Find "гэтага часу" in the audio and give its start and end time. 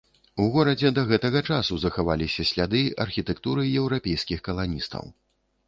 1.11-1.77